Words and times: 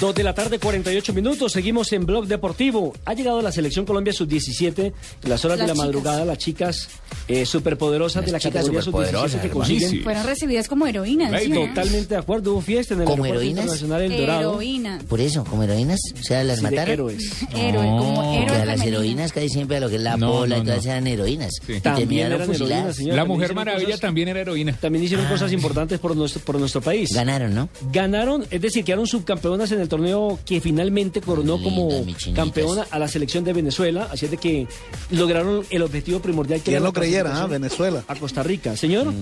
Dos 0.00 0.14
de 0.14 0.22
la 0.22 0.32
tarde, 0.32 0.60
48 0.60 1.12
minutos. 1.12 1.50
Seguimos 1.50 1.92
en 1.92 2.06
Blog 2.06 2.26
Deportivo. 2.28 2.94
Ha 3.04 3.14
llegado 3.14 3.42
la 3.42 3.50
selección 3.50 3.84
Colombia 3.84 4.12
sub-17 4.12 4.78
en 5.24 5.28
las 5.28 5.44
horas 5.44 5.58
Las 5.58 5.66
de 5.66 5.72
la 5.72 5.72
chicas. 5.72 5.76
madrugada. 5.86 6.24
Las 6.24 6.38
chicas 6.38 6.88
eh, 7.26 7.44
superpoderosas 7.44 8.24
de 8.24 8.28
la 8.30 8.34
Las 8.36 8.42
chicas 8.42 8.60
categoría 8.62 8.82
sub-17 8.82 8.92
superpoderosas, 8.92 9.40
que 9.40 9.48
consiguen. 9.50 9.90
Sí. 9.90 9.98
Fueron 10.00 10.24
recibidas 10.24 10.68
como 10.68 10.86
heroínas. 10.86 11.32
Baby. 11.32 11.46
¿sí? 11.46 11.52
Totalmente 11.52 12.14
de 12.14 12.20
acuerdo. 12.20 12.52
Hubo 12.52 12.60
fiesta 12.60 12.94
en 12.94 13.00
el 13.00 13.06
¿Como 13.06 13.26
heroínas? 13.26 13.64
Internacional 13.64 14.02
El 14.02 14.16
Dorado. 14.20 14.50
Heroínas. 14.52 15.02
Por 15.04 15.20
eso, 15.20 15.42
como 15.44 15.64
heroínas, 15.64 15.98
o 16.14 16.22
sea, 16.22 16.44
las 16.44 16.58
Sí, 16.58 16.62
mataron. 16.62 16.92
héroes. 16.92 17.32
Héroe, 17.56 17.86
como 17.86 18.14
Porque 18.14 18.42
héroe 18.44 18.56
a 18.62 18.64
las 18.66 18.82
heroínas 18.82 19.32
casi 19.32 19.48
siempre 19.48 19.78
a 19.78 19.80
lo 19.80 19.88
que 19.88 19.96
es 19.96 20.02
la 20.02 20.16
No, 20.16 20.30
bola 20.32 20.56
no, 20.58 20.62
y 20.62 20.66
todas 20.66 20.86
eran 20.86 21.08
heroínas. 21.08 21.50
Sí. 21.66 21.72
Y 21.72 21.80
También 21.80 22.30
eran 22.32 22.42
heroínas, 22.54 22.94
señor. 22.94 23.16
La 23.16 23.22
También 23.22 23.36
Mujer 23.38 23.54
Maravilla 23.54 23.84
cosas- 23.86 24.00
también 24.00 24.28
era 24.28 24.40
heroína. 24.42 24.76
También 24.80 25.02
hicieron 25.04 25.26
cosas 25.26 25.50
importantes 25.50 25.98
por 25.98 26.14
nuestro, 26.14 26.40
por 26.42 26.56
nuestro 26.56 26.80
país. 26.82 27.12
Ganaron, 27.12 27.52
¿no? 27.52 27.68
Ganaron, 27.92 28.46
es 28.48 28.60
decir, 28.60 28.84
quedaron 28.84 29.08
subcampeonas 29.08 29.72
en 29.72 29.80
el 29.80 29.87
torneo 29.88 30.38
que 30.44 30.60
finalmente 30.60 31.20
coronó 31.20 31.62
como 31.62 31.88
campeona 32.34 32.86
a 32.90 32.98
la 32.98 33.08
selección 33.08 33.44
de 33.44 33.52
Venezuela. 33.52 34.08
Así 34.10 34.26
es 34.26 34.30
de 34.30 34.36
que 34.36 34.66
lograron 35.10 35.64
el 35.70 35.82
objetivo 35.82 36.20
primordial 36.20 36.60
que 36.60 36.66
¿Quién 36.66 36.76
era 36.76 36.84
lo 36.84 36.92
la 36.92 36.92
creyera, 36.92 37.30
ah, 37.30 37.46
clasificación 37.46 37.62
Venezuela? 37.62 38.04
A 38.06 38.16
Costa 38.16 38.42
Rica. 38.42 38.76
Señor, 38.76 39.12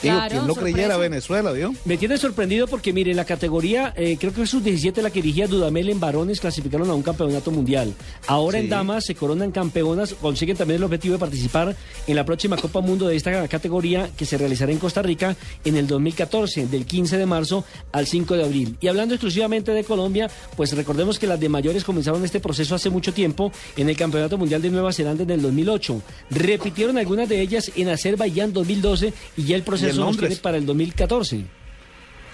Claro, 0.00 0.28
¿quién 0.28 0.46
lo 0.46 0.54
sorpresa. 0.54 0.74
creyera 0.74 0.96
Venezuela, 0.96 1.52
vio? 1.52 1.74
me 1.84 1.96
tiene 1.96 2.18
sorprendido 2.18 2.66
porque, 2.66 2.92
mire, 2.92 3.14
la 3.14 3.24
categoría, 3.24 3.92
eh, 3.96 4.16
creo 4.18 4.32
que 4.32 4.42
es 4.42 4.50
sub-17 4.50 5.02
la 5.02 5.10
que 5.10 5.22
dirigía 5.22 5.46
Dudamel 5.46 5.88
en 5.88 6.00
varones, 6.00 6.40
clasificaron 6.40 6.90
a 6.90 6.94
un 6.94 7.02
campeonato 7.02 7.50
mundial. 7.50 7.94
Ahora 8.26 8.58
en 8.58 8.68
damas 8.68 9.04
se 9.04 9.14
coronan 9.14 9.52
campeonas, 9.52 10.14
consiguen 10.14 10.56
también 10.56 10.78
el 10.78 10.84
objetivo 10.84 11.14
de 11.14 11.18
participar 11.18 11.76
en 12.06 12.16
la 12.16 12.24
próxima 12.24 12.56
Copa 12.56 12.80
Mundo 12.80 13.06
de 13.08 13.16
esta 13.16 13.46
categoría 13.48 14.10
que 14.16 14.26
se 14.26 14.38
realizará 14.38 14.72
en 14.72 14.78
Costa 14.78 15.02
Rica 15.02 15.36
en 15.64 15.76
el 15.76 15.86
2014, 15.86 16.66
del 16.66 16.86
15 16.86 17.18
de 17.18 17.26
marzo 17.26 17.64
al 17.92 18.06
5 18.06 18.36
de 18.36 18.44
abril. 18.44 18.76
Y 18.80 18.88
hablando 18.88 19.14
exclusivamente 19.14 19.72
de 19.72 19.84
Colombia, 19.84 20.30
pues 20.56 20.72
recordemos 20.74 21.18
que 21.18 21.26
las 21.26 21.40
de 21.40 21.48
mayores 21.48 21.84
comenzaron 21.84 22.24
este 22.24 22.40
proceso 22.40 22.74
hace 22.74 22.90
mucho 22.90 23.12
tiempo 23.12 23.52
en 23.76 23.88
el 23.88 23.96
Campeonato 23.96 24.38
Mundial 24.38 24.62
de 24.62 24.70
Nueva 24.70 24.92
Zelanda 24.92 25.22
en 25.22 25.30
el 25.30 25.42
2008. 25.42 26.02
Repitieron 26.30 26.98
algunas 26.98 27.28
de 27.28 27.40
ellas 27.40 27.70
en 27.76 27.88
Azerbaiyán 27.88 28.52
2012 28.52 29.12
y 29.36 29.44
ya 29.44 29.56
el 29.56 29.62
proceso 29.62 29.85
nos 29.94 30.06
Londres. 30.06 30.28
tiene 30.30 30.42
para 30.42 30.56
el 30.56 30.66
2014. 30.66 31.44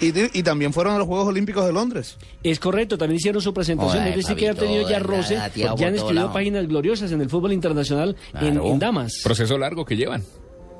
Y, 0.00 0.10
di- 0.10 0.28
y 0.32 0.42
también 0.42 0.72
fueron 0.72 0.94
a 0.94 0.98
los 0.98 1.06
Juegos 1.06 1.28
Olímpicos 1.28 1.64
de 1.64 1.72
Londres. 1.72 2.16
Es 2.42 2.58
correcto, 2.58 2.98
también 2.98 3.16
hicieron 3.18 3.40
su 3.40 3.54
presentación, 3.54 3.98
Joder, 4.02 4.08
es 4.18 4.24
decir, 4.24 4.36
que 4.36 4.48
han 4.48 4.56
tenido 4.56 4.82
ya 4.88 4.96
de 4.98 5.02
roce, 5.04 5.38
ya 5.54 5.70
han 5.86 5.94
escrito 5.94 6.32
páginas 6.32 6.66
gloriosas 6.66 7.12
en 7.12 7.20
el 7.20 7.30
fútbol 7.30 7.52
internacional 7.52 8.16
en, 8.40 8.60
en 8.60 8.78
damas. 8.80 9.20
Proceso 9.22 9.56
largo 9.56 9.84
que 9.84 9.96
llevan. 9.96 10.24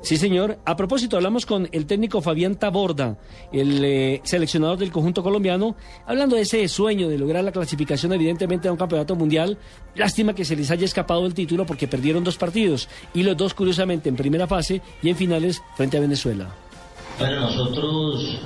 Sí, 0.05 0.17
señor. 0.17 0.59
A 0.65 0.75
propósito, 0.75 1.17
hablamos 1.17 1.47
con 1.47 1.67
el 1.71 1.87
técnico 1.87 2.21
Fabián 2.21 2.57
Taborda, 2.57 3.17
el 3.51 3.83
eh, 3.83 4.21
seleccionador 4.23 4.77
del 4.77 4.91
conjunto 4.91 5.23
colombiano, 5.23 5.75
hablando 6.05 6.35
de 6.35 6.43
ese 6.43 6.67
sueño 6.67 7.09
de 7.09 7.17
lograr 7.17 7.43
la 7.43 7.51
clasificación, 7.51 8.13
evidentemente, 8.13 8.67
a 8.67 8.71
un 8.71 8.77
campeonato 8.77 9.15
mundial. 9.15 9.57
Lástima 9.95 10.35
que 10.35 10.45
se 10.45 10.55
les 10.55 10.69
haya 10.69 10.85
escapado 10.85 11.25
el 11.25 11.33
título 11.33 11.65
porque 11.65 11.87
perdieron 11.87 12.23
dos 12.23 12.37
partidos, 12.37 12.87
y 13.15 13.23
los 13.23 13.35
dos, 13.35 13.55
curiosamente, 13.55 14.07
en 14.07 14.15
primera 14.15 14.45
fase 14.45 14.79
y 15.01 15.09
en 15.09 15.15
finales 15.15 15.63
frente 15.75 15.97
a 15.97 16.01
Venezuela. 16.01 16.53
Bueno, 17.17 17.39
nosotros 17.39 18.39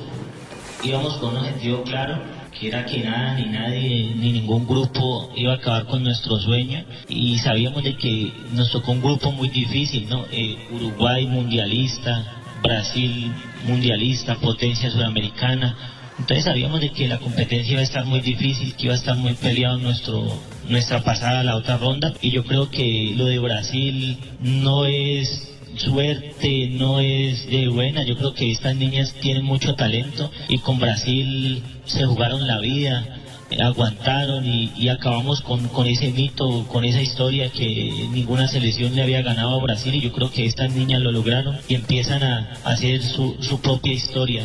íbamos 0.83 1.17
con 1.17 1.31
un 1.31 1.37
objetivo 1.37 1.83
claro, 1.83 2.21
que 2.57 2.67
era 2.67 2.85
que 2.85 2.99
nada 2.99 3.35
ni 3.35 3.45
nadie, 3.45 4.13
ni 4.15 4.31
ningún 4.31 4.67
grupo 4.67 5.31
iba 5.35 5.53
a 5.53 5.55
acabar 5.55 5.85
con 5.85 6.03
nuestro 6.03 6.39
sueño 6.39 6.83
y 7.07 7.37
sabíamos 7.39 7.83
de 7.83 7.95
que 7.95 8.31
nos 8.53 8.71
tocó 8.71 8.91
un 8.91 9.01
grupo 9.01 9.31
muy 9.31 9.49
difícil, 9.49 10.07
¿no? 10.09 10.25
Eh, 10.31 10.57
Uruguay 10.71 11.25
mundialista, 11.27 12.39
Brasil 12.63 13.31
mundialista, 13.65 14.35
potencia 14.35 14.89
sudamericana. 14.89 15.75
Entonces 16.17 16.45
sabíamos 16.45 16.81
de 16.81 16.91
que 16.91 17.07
la 17.07 17.17
competencia 17.17 17.71
iba 17.71 17.81
a 17.81 17.83
estar 17.83 18.05
muy 18.05 18.19
difícil, 18.19 18.75
que 18.75 18.85
iba 18.85 18.93
a 18.93 18.97
estar 18.97 19.15
muy 19.15 19.33
peleado 19.33 19.77
nuestro, 19.77 20.27
nuestra 20.67 21.01
pasada 21.01 21.43
la 21.43 21.55
otra 21.55 21.77
ronda. 21.77 22.13
Y 22.21 22.31
yo 22.31 22.43
creo 22.43 22.69
que 22.69 23.13
lo 23.15 23.25
de 23.25 23.39
Brasil 23.39 24.17
no 24.41 24.85
es 24.85 25.49
suerte, 25.75 26.67
no 26.71 26.99
es 26.99 27.49
de 27.49 27.67
buena. 27.67 28.03
Yo 28.03 28.15
creo 28.17 28.33
que 28.33 28.51
estas 28.51 28.75
niñas 28.75 29.13
tienen 29.13 29.43
mucho 29.43 29.75
talento 29.75 30.31
y 30.47 30.59
con 30.59 30.79
Brasil 30.79 31.63
se 31.85 32.05
jugaron 32.05 32.47
la 32.47 32.59
vida, 32.59 33.19
aguantaron 33.57 34.45
y, 34.45 34.89
acabamos 34.89 35.41
con, 35.41 35.67
con 35.69 35.87
ese 35.87 36.11
mito, 36.11 36.65
con 36.67 36.85
esa 36.85 37.01
historia 37.01 37.49
que 37.49 38.07
ninguna 38.11 38.47
selección 38.47 38.95
le 38.95 39.03
había 39.03 39.21
ganado 39.21 39.59
a 39.59 39.63
Brasil 39.63 39.95
y 39.95 40.01
yo 40.01 40.11
creo 40.11 40.31
que 40.31 40.45
estas 40.45 40.73
niñas 40.73 41.01
lo 41.01 41.11
lograron 41.11 41.57
y 41.67 41.75
empiezan 41.75 42.23
a, 42.23 42.51
hacer 42.63 43.01
su, 43.01 43.37
su 43.41 43.59
propia 43.59 43.93
historia. 43.93 44.43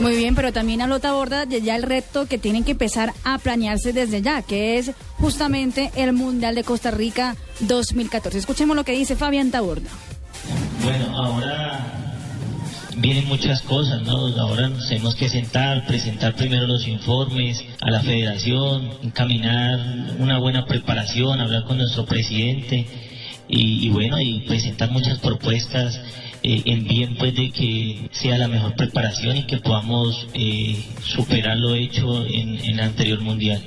Muy 0.00 0.16
bien, 0.16 0.34
pero 0.34 0.52
también 0.52 0.80
habló 0.80 0.98
Taborda 1.00 1.46
de 1.46 1.62
ya 1.62 1.76
el 1.76 1.82
reto 1.82 2.26
que 2.26 2.38
tienen 2.38 2.64
que 2.64 2.72
empezar 2.72 3.12
a 3.24 3.38
planearse 3.38 3.92
desde 3.92 4.22
ya, 4.22 4.42
que 4.42 4.78
es 4.78 4.92
justamente 5.18 5.92
el 5.94 6.12
Mundial 6.12 6.54
de 6.54 6.64
Costa 6.64 6.90
Rica 6.90 7.36
2014. 7.60 8.38
Escuchemos 8.38 8.74
lo 8.74 8.84
que 8.84 8.92
dice 8.92 9.16
Fabián 9.16 9.50
Taborda. 9.50 9.90
Bueno, 10.82 11.16
ahora 11.16 11.71
vienen 12.96 13.26
muchas 13.26 13.62
cosas, 13.62 14.02
¿no? 14.02 14.26
Ahora 14.40 14.68
nos 14.68 14.88
tenemos 14.88 15.14
que 15.14 15.28
sentar, 15.28 15.86
presentar 15.86 16.34
primero 16.34 16.66
los 16.66 16.86
informes 16.86 17.64
a 17.80 17.90
la 17.90 18.00
federación, 18.00 18.90
encaminar 19.02 19.78
una 20.18 20.38
buena 20.38 20.66
preparación, 20.66 21.40
hablar 21.40 21.64
con 21.64 21.78
nuestro 21.78 22.04
presidente 22.04 22.86
y, 23.48 23.88
bueno, 23.90 24.20
y 24.20 24.40
presentar 24.40 24.90
muchas 24.90 25.18
propuestas 25.18 26.00
eh, 26.42 26.62
en 26.64 26.84
bien 26.84 27.16
pues 27.16 27.34
de 27.34 27.50
que 27.50 28.08
sea 28.12 28.38
la 28.38 28.48
mejor 28.48 28.74
preparación 28.74 29.36
y 29.36 29.44
que 29.44 29.58
podamos 29.58 30.26
eh, 30.34 30.82
superar 31.02 31.58
lo 31.58 31.74
hecho 31.74 32.24
en, 32.26 32.58
en 32.58 32.78
el 32.78 32.80
anterior 32.80 33.20
mundial. 33.20 33.62